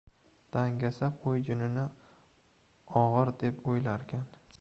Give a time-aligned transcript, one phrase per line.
[0.53, 1.83] •Dangasa qo‘y junini
[3.03, 4.25] og‘ir deb o‘ylarkan.